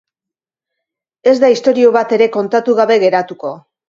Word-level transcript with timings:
Ez 1.31 1.33
da 1.43 1.49
istorio 1.55 1.91
bat 1.97 2.15
ere 2.17 2.29
kontatu 2.39 2.75
gabe 2.81 2.99
geratuko. 3.05 3.53